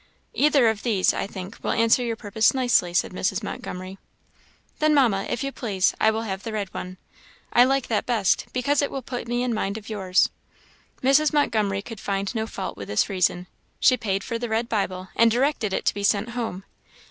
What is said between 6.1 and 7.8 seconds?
have the red one. I